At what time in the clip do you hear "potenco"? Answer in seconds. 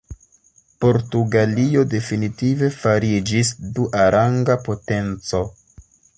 4.67-5.45